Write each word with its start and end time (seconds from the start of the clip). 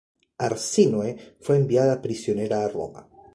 Arsínoe 0.39 1.35
fue 1.41 1.57
enviada 1.57 2.01
prisionera 2.01 2.63
a 2.63 2.67
Roma. 2.67 3.07